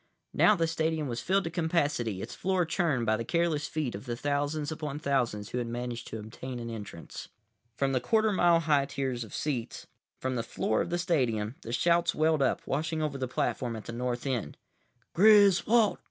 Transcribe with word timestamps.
Now 0.33 0.55
the 0.55 0.65
stadium 0.65 1.07
was 1.07 1.21
filled 1.21 1.43
to 1.43 1.51
capacity, 1.51 2.23
its 2.23 2.33
floor 2.33 2.65
churned 2.65 3.05
by 3.05 3.17
the 3.17 3.23
careless 3.23 3.67
feet 3.67 3.93
of 3.93 4.07
the 4.07 4.15
thousands 4.15 4.71
upon 4.71 4.97
thousands 4.97 5.49
who 5.49 5.59
had 5.59 5.67
managed 5.67 6.07
to 6.07 6.17
obtain 6.17 6.57
an 6.57 6.71
entrance. 6.71 7.27
From 7.75 7.91
the 7.91 7.99
quarter 8.01 8.31
mile 8.31 8.61
high 8.61 8.85
tiers 8.87 9.23
of 9.23 9.31
seats, 9.35 9.85
from 10.19 10.33
the 10.37 10.41
floor 10.41 10.81
of 10.81 10.89
the 10.89 10.97
stadium, 10.97 11.53
the 11.61 11.71
shouts 11.71 12.15
welled 12.15 12.41
up, 12.41 12.65
washing 12.65 13.03
over 13.03 13.19
the 13.19 13.27
platform 13.27 13.75
at 13.75 13.85
the 13.85 13.93
North 13.93 14.25
end. 14.25 14.57
"Griswold! 15.13 15.99